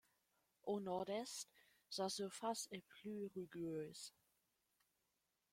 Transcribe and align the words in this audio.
Au 0.63 0.79
nord-est 0.79 1.47
sa 1.91 2.09
surface 2.09 2.67
est 2.71 2.83
plus 2.87 3.27
rugueuse. 3.35 4.11